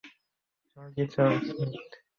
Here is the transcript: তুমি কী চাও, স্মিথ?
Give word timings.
তুমি 0.77 0.89
কী 0.95 1.03
চাও, 1.13 1.31
স্মিথ? 1.45 1.89